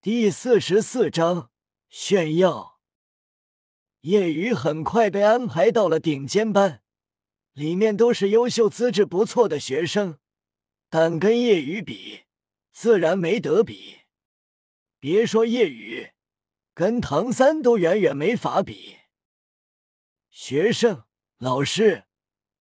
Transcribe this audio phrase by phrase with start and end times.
[0.00, 1.50] 第四十四章
[1.88, 2.78] 炫耀。
[4.02, 6.84] 叶雨很快被安排到了顶尖班，
[7.52, 10.20] 里面都是优秀、资质不错的学生，
[10.88, 12.20] 但跟叶雨比，
[12.72, 14.02] 自然没得比。
[15.00, 16.10] 别说叶雨，
[16.74, 18.98] 跟唐三都远远没法比。
[20.30, 21.06] 学生、
[21.38, 22.04] 老师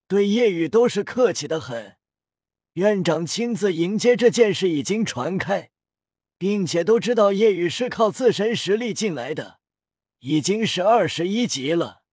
[0.07, 1.97] 对叶雨都是客气的很，
[2.73, 5.69] 院长亲自迎接这件事已经传开。
[6.37, 9.59] 并且都知道叶雨是靠自身实力进来的，
[10.19, 12.03] 已经是二十一级了。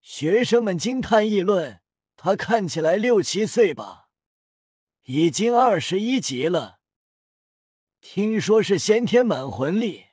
[0.00, 1.80] 学生们惊叹议论
[2.16, 4.08] ：“他看起来六七岁吧，
[5.04, 6.80] 已经二十一级了。
[8.00, 10.06] 听说是先天满魂力，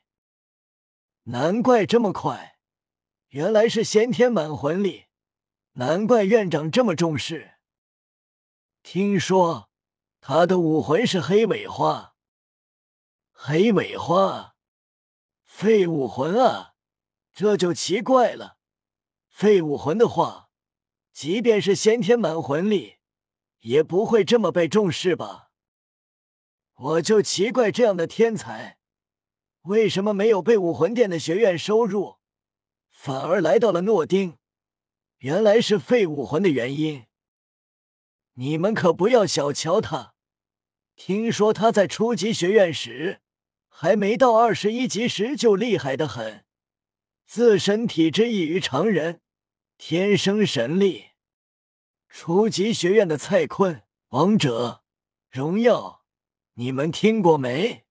[1.23, 2.59] 难怪这么快。
[3.29, 5.05] 原来是先天满魂力，
[5.73, 7.55] 难怪院长这么重视。
[8.83, 9.69] 听说
[10.19, 12.09] 他的武魂是黑尾花。”
[13.43, 14.55] 黑尾花，
[15.43, 16.75] 废武魂啊！
[17.33, 18.59] 这就奇怪了。
[19.29, 20.51] 废武魂的话，
[21.11, 22.97] 即便是先天满魂力，
[23.61, 25.49] 也不会这么被重视吧？
[26.75, 28.77] 我就奇怪这样的天才，
[29.61, 32.19] 为什么没有被武魂殿的学院收入，
[32.91, 34.37] 反而来到了诺丁？
[35.17, 37.07] 原来是废武魂的原因。
[38.33, 40.13] 你们可不要小瞧他，
[40.95, 43.20] 听说他在初级学院时。
[43.73, 46.45] 还没到二十一级时就厉害的很，
[47.25, 49.21] 自身体质异于常人，
[49.77, 51.05] 天生神力。
[52.07, 54.83] 初级学院的蔡坤，王者
[55.31, 56.03] 荣耀，
[56.55, 57.85] 你们听过没？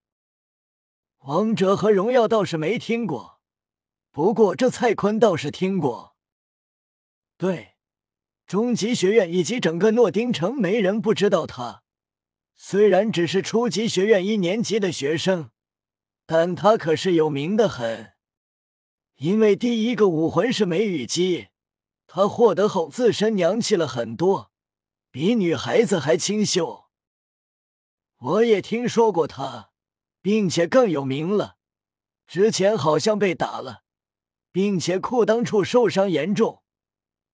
[1.24, 3.40] 王者和荣耀倒是没听过，
[4.12, 6.14] 不过这蔡坤倒是听过。
[7.36, 7.74] 对，
[8.46, 11.82] 中级学院以及整个诺丁城没人不知道他，
[12.54, 15.50] 虽然只是初级学院一年级的学生。
[16.32, 18.12] 但他可是有名的很，
[19.16, 21.48] 因为第一个武魂是梅雨姬，
[22.06, 24.52] 他获得后自身娘气了很多，
[25.10, 26.84] 比女孩子还清秀。
[28.16, 29.72] 我也听说过他，
[30.22, 31.56] 并且更有名了，
[32.28, 33.82] 之前好像被打了，
[34.52, 36.62] 并且裤裆处受伤严重，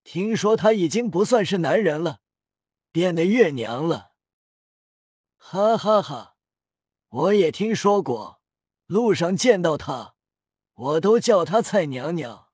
[0.04, 2.20] 听说他已经不算是男人了，
[2.90, 4.12] 变得越娘了。
[5.36, 6.36] 哈哈哈，
[7.10, 8.35] 我也听说过。
[8.86, 10.14] 路上见到他，
[10.74, 12.46] 我都叫他蔡娘娘。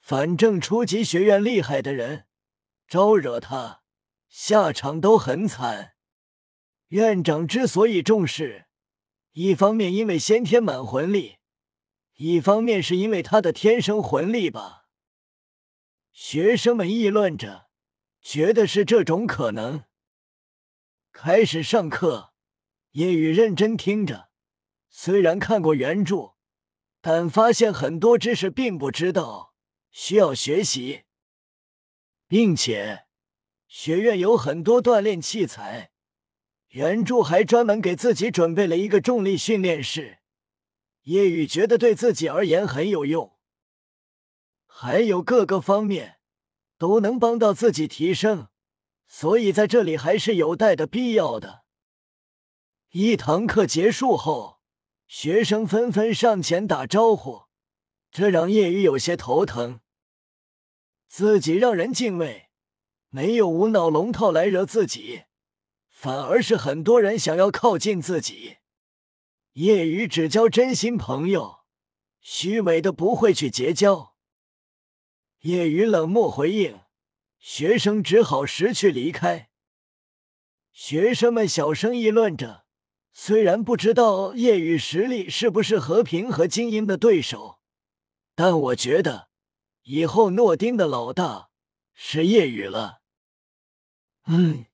[0.00, 2.26] 反正初级学院厉害的人
[2.86, 3.82] 招惹他，
[4.28, 5.94] 下场都很惨。
[6.88, 8.66] 院长之所以重视，
[9.32, 11.38] 一方面因为先天满魂力，
[12.14, 14.86] 一方面是因为他的天生魂力吧。
[16.12, 17.68] 学生们议论着，
[18.20, 19.84] 觉得是这种可能。
[21.12, 22.32] 开始上课，
[22.92, 24.29] 叶雨认真听着。
[24.92, 26.34] 虽然看过原著，
[27.00, 29.54] 但发现很多知识并不知道，
[29.90, 31.04] 需要学习，
[32.26, 33.06] 并且
[33.68, 35.92] 学院有很多锻炼器材，
[36.70, 40.18] 原著还专门给自己准备了一个重力训练室。
[41.04, 43.38] 叶雨觉得对自己而言很有用，
[44.66, 46.18] 还有各个方面
[46.76, 48.48] 都能帮到自己提升，
[49.06, 51.64] 所以在这里还是有待的必要的。
[52.90, 54.59] 一堂课结束后。
[55.12, 57.46] 学生纷纷上前打招呼，
[58.12, 59.80] 这让叶雨有些头疼。
[61.08, 62.50] 自己让人敬畏，
[63.08, 65.24] 没有无脑龙套来惹自己，
[65.88, 68.58] 反而是很多人想要靠近自己。
[69.54, 71.64] 叶雨只交真心朋友，
[72.20, 74.14] 虚伪的不会去结交。
[75.40, 76.82] 叶雨冷漠回应，
[77.40, 79.50] 学生只好识趣离开。
[80.70, 82.69] 学生们小声议论着。
[83.12, 87.60] 虽然不知道叶雨实力是不是和平和精英的对手，
[88.34, 89.28] 但我觉得
[89.82, 91.50] 以后诺丁的老大
[91.92, 93.02] 是叶雨了。
[94.26, 94.66] 嗯，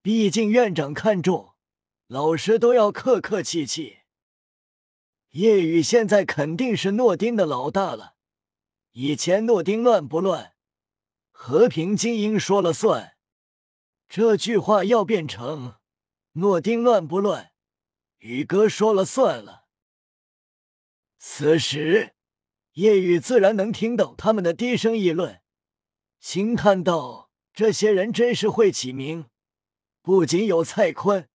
[0.00, 1.54] 毕竟院长看重，
[2.06, 3.98] 老师都要客客气气。
[5.30, 8.14] 叶雨现在肯定是诺丁的老大了。
[8.92, 10.54] 以前诺丁乱不乱，
[11.30, 13.16] 和平精英说了算。
[14.08, 15.79] 这句话要变成。
[16.34, 17.50] 诺丁乱不乱？
[18.18, 19.64] 宇哥说了算了。
[21.18, 22.14] 此时，
[22.74, 25.42] 叶雨自然能听到他们的低声议论，
[26.20, 29.26] 轻叹道：“这些人真是会起名，
[30.02, 31.28] 不仅有蔡坤，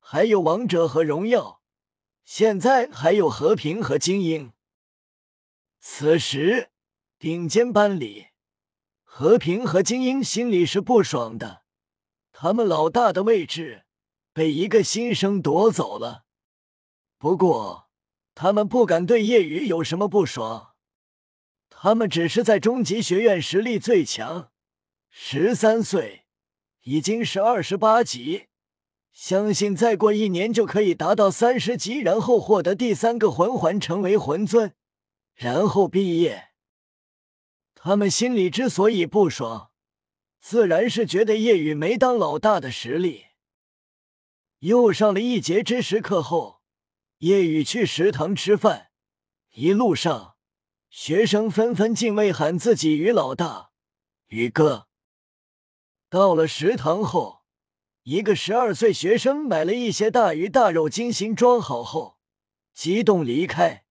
[0.00, 1.62] 还有王者和荣耀，
[2.24, 4.52] 现在还有和平和精英。”
[5.78, 6.70] 此时，
[7.18, 8.28] 顶尖班里，
[9.04, 11.62] 和平和精英心里是不爽的，
[12.32, 13.84] 他们老大的位置。
[14.32, 16.24] 被一个新生夺走了，
[17.18, 17.88] 不过
[18.34, 20.74] 他们不敢对叶雨有什么不爽，
[21.68, 24.50] 他们只是在终极学院实力最强，
[25.10, 26.24] 十三岁
[26.82, 28.46] 已经是二十八级，
[29.12, 34.74] 相信再过一年就可以达到三十级，然后获得第三个魂环，成为魂尊，
[35.34, 36.48] 然后毕业。
[37.74, 39.70] 他们心里之所以不爽。
[40.40, 43.26] 自然是觉得叶雨没当老大的实力。
[44.62, 46.62] 又上了一节知识课后，
[47.18, 48.92] 叶雨去食堂吃饭，
[49.54, 50.36] 一路上
[50.88, 53.72] 学生纷纷敬畏喊自己于老大、
[54.28, 54.86] 宇哥。
[56.08, 57.42] 到了食堂后，
[58.04, 62.20] 一个十二岁学生买了一些大鱼大肉，精心装好后，
[62.72, 63.84] 激动离开。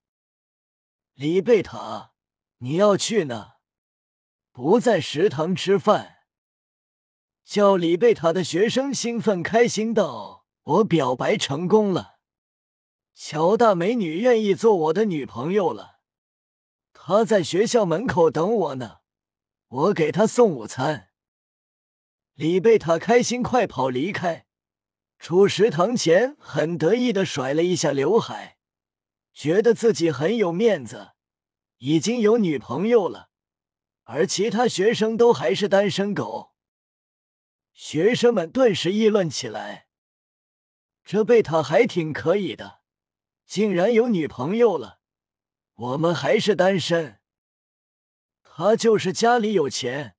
[1.15, 2.13] 李贝塔，
[2.59, 3.55] 你要去呢？
[4.53, 6.19] 不在食堂吃饭。
[7.43, 12.19] 叫李贝塔的学生兴奋开心道：“我表白成功了，
[13.13, 16.01] 乔大美女愿意做我的女朋友了。
[16.93, 18.99] 她在学校门口等我呢，
[19.67, 21.09] 我给她送午餐。”
[22.35, 24.45] 李贝塔开心快跑离开，
[25.17, 28.57] 出食堂前很得意的甩了一下刘海，
[29.33, 31.13] 觉得自己很有面子，
[31.77, 33.29] 已经有女朋友了，
[34.03, 36.53] 而其他学生都还是单身狗。
[37.73, 39.87] 学生们顿时议论起来
[41.11, 42.83] ：“这贝塔还挺可以的，
[43.45, 45.01] 竟然有女朋友了。
[45.73, 47.19] 我们还是单身。
[48.41, 50.15] 他就是家里有钱，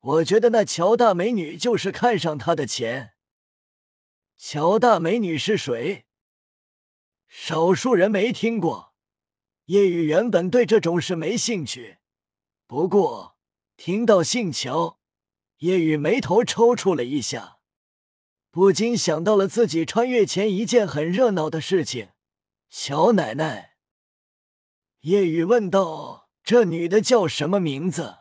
[0.00, 3.12] 我觉得那乔大美女就是看上他的钱。
[4.38, 6.06] 乔大美女是谁？
[7.28, 8.94] 少数人没听过。
[9.66, 11.98] 叶雨原本对这种事没兴趣，
[12.66, 13.36] 不过
[13.76, 14.98] 听到姓乔。”
[15.60, 17.53] 叶雨眉头抽搐了一下，
[18.54, 22.10] 不禁想到了自己穿越前一件很热闹的事情。
[22.70, 23.74] 乔奶奶，
[25.00, 28.18] 叶雨问道：“这女的叫什么名字？”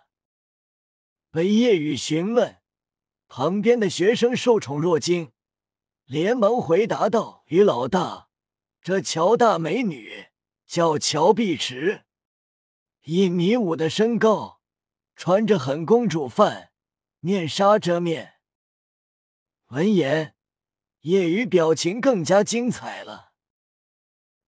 [1.29, 2.57] 被叶雨询问，
[3.27, 5.31] 旁边的学生受宠若惊，
[6.05, 8.29] 连忙回答道：“于老大，
[8.81, 10.29] 这乔大美女
[10.65, 12.05] 叫乔碧池，
[13.03, 14.61] 一米五的身高，
[15.15, 16.71] 穿着很公主范。”
[17.21, 18.32] 面纱遮面。
[19.73, 20.35] 闻言，
[20.99, 23.31] 叶雨表情更加精彩了。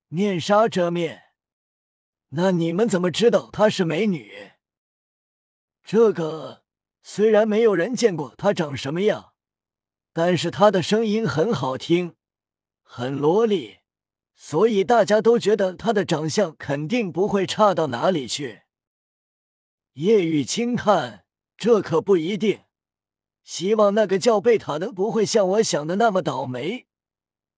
[0.07, 1.33] 面纱遮面，
[2.29, 4.51] 那你们怎么知道她是美女？
[5.83, 6.63] 这个
[7.01, 9.33] 虽然没有人见过她长什么样，
[10.13, 12.15] 但是她的声音很好听，
[12.83, 13.79] 很萝莉，
[14.35, 18.61] 所以大家都觉得她的长相肯定不会差到哪里去。
[19.93, 21.25] 叶雨轻叹
[21.57, 22.64] ：“这可不一定。”
[23.45, 26.87] 希望那个叫贝塔的不会像我想的那么倒霉，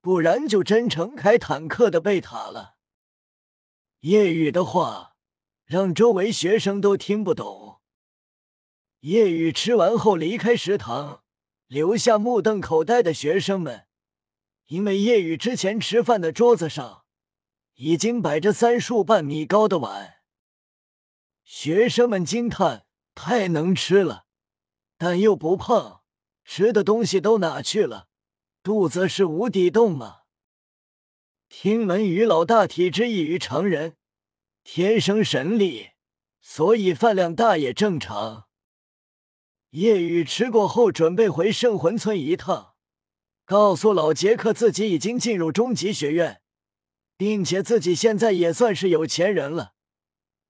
[0.01, 2.75] 不然就真成开坦克的贝塔了。
[4.01, 5.15] 夜雨的话
[5.63, 7.79] 让周围学生都听不懂。
[8.99, 11.23] 夜雨吃完后离开食堂，
[11.67, 13.87] 留下目瞪口呆的学生们，
[14.65, 17.05] 因为夜雨之前吃饭的桌子上
[17.75, 20.15] 已经摆着三束半米高的碗。
[21.45, 22.85] 学生们惊叹：
[23.15, 24.26] 太能吃了！
[24.97, 26.01] 但又不胖，
[26.44, 28.07] 吃的东西都哪去了？
[28.63, 30.21] 肚子是无底洞吗？
[31.49, 33.95] 听闻于老大体质异于常人，
[34.63, 35.92] 天生神力，
[36.42, 38.47] 所以饭量大也正常。
[39.69, 42.73] 夜雨吃过后，准备回圣魂村一趟，
[43.45, 46.42] 告诉老杰克自己已经进入终极学院，
[47.16, 49.73] 并且自己现在也算是有钱人了，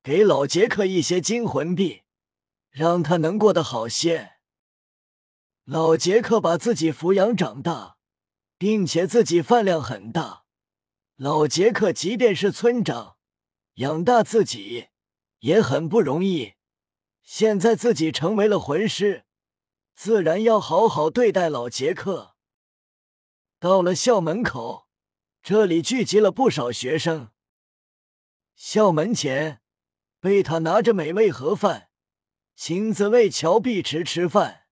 [0.01, 2.03] 给老杰克一些金魂币，
[2.71, 4.36] 让他能过得好些。
[5.69, 7.97] 老杰克把自己抚养长大，
[8.57, 10.45] 并且自己饭量很大。
[11.17, 13.17] 老杰克即便是村长，
[13.73, 14.87] 养大自己
[15.39, 16.53] 也很不容易。
[17.21, 19.25] 现在自己成为了魂师，
[19.93, 22.37] 自然要好好对待老杰克。
[23.59, 24.87] 到了校门口，
[25.43, 27.31] 这里聚集了不少学生。
[28.55, 29.59] 校门前，
[30.21, 31.89] 贝塔拿着美味盒饭，
[32.55, 34.66] 亲自喂乔碧池吃饭。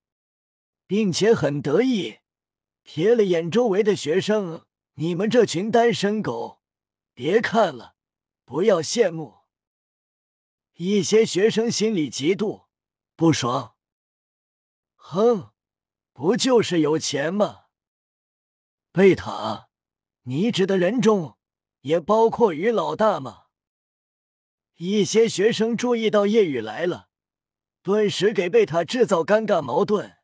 [0.88, 2.20] 并且很得意，
[2.86, 4.66] 瞥了眼周围的学生
[4.96, 6.62] ：“你们这群单身狗，
[7.14, 7.96] 别看了，
[8.46, 9.40] 不要羡慕。”
[10.78, 12.66] 一些学生心里嫉妒
[13.16, 13.76] 不爽。
[14.96, 15.52] 哼，
[16.14, 17.66] 不就是有钱吗？
[18.92, 19.70] 贝塔，
[20.24, 21.38] 你指的人中
[21.82, 23.46] 也包括于老大吗？
[24.76, 27.10] 一些学生注意到夜雨来了，
[27.82, 30.18] 顿时给贝塔制造尴尬矛盾。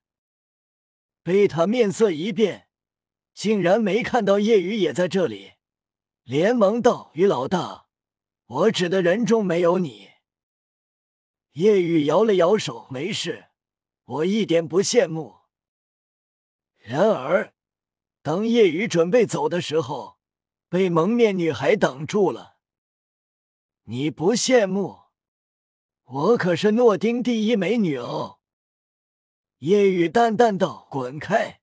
[1.24, 2.68] 贝塔面色一变，
[3.34, 5.54] 竟然没看到叶雨也在这里。
[6.24, 7.86] 连忙道：“于老大，
[8.46, 10.10] 我指的人中没有你。”
[11.54, 13.50] 叶雨摇了摇手：“没事，
[14.06, 15.42] 我一点不羡慕。”
[16.78, 17.54] 然而，
[18.24, 20.18] 当叶雨准备走的时候，
[20.70, 22.58] 被蒙面女孩挡住了。
[23.86, 25.02] “你不羡慕？
[26.06, 28.40] 我可是诺丁第一美女哦。”
[29.62, 31.60] 夜雨淡淡道：“滚开！”